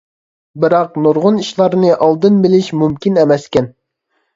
بىراق 0.63 0.97
نۇرغۇن 1.03 1.39
ئىشلارنى 1.43 1.95
ئالدىن 2.01 2.43
بىلىش 2.49 2.75
مۇمكىن 2.83 3.25
ئەمەسكەن. 3.27 3.75